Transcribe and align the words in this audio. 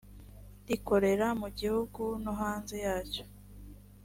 rikorera 0.67 1.27
mu 1.41 1.47
gihugu 1.59 2.03
no 2.23 2.33
hanze 2.39 2.75
yacyo. 2.85 3.23